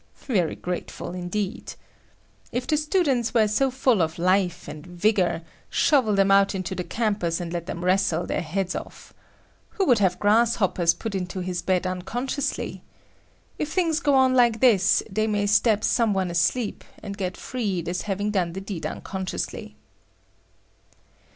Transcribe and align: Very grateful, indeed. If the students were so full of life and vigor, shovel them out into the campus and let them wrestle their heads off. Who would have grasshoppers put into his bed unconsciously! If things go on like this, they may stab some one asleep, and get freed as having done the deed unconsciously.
Very 0.25 0.55
grateful, 0.55 1.13
indeed. 1.13 1.73
If 2.51 2.65
the 2.65 2.75
students 2.75 3.35
were 3.35 3.47
so 3.47 3.69
full 3.69 4.01
of 4.01 4.17
life 4.17 4.67
and 4.67 4.83
vigor, 4.83 5.43
shovel 5.69 6.15
them 6.15 6.31
out 6.31 6.55
into 6.55 6.73
the 6.73 6.83
campus 6.83 7.39
and 7.39 7.53
let 7.53 7.67
them 7.67 7.85
wrestle 7.85 8.25
their 8.25 8.41
heads 8.41 8.73
off. 8.75 9.13
Who 9.77 9.85
would 9.85 9.99
have 9.99 10.17
grasshoppers 10.19 10.95
put 10.95 11.13
into 11.13 11.41
his 11.41 11.61
bed 11.61 11.85
unconsciously! 11.85 12.81
If 13.59 13.71
things 13.73 13.99
go 13.99 14.15
on 14.15 14.33
like 14.33 14.59
this, 14.59 15.03
they 15.07 15.27
may 15.27 15.45
stab 15.45 15.83
some 15.83 16.15
one 16.15 16.31
asleep, 16.31 16.83
and 17.03 17.15
get 17.15 17.37
freed 17.37 17.87
as 17.87 18.01
having 18.01 18.31
done 18.31 18.53
the 18.53 18.61
deed 18.61 18.87
unconsciously. 18.87 19.75